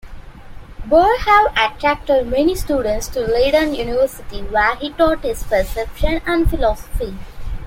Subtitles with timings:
[0.89, 7.15] Boerhaave attracted many students to Leiden University, where he taught his perception and philosophy.